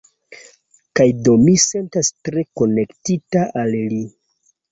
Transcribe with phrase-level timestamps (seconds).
[0.99, 4.03] Kaj do mi sentas tre konektita al li.